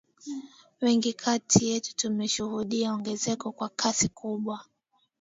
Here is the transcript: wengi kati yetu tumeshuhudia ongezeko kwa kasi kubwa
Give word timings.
wengi 0.81 1.13
kati 1.13 1.69
yetu 1.69 1.95
tumeshuhudia 1.95 2.93
ongezeko 2.93 3.51
kwa 3.51 3.69
kasi 3.69 4.07
kubwa 4.09 4.65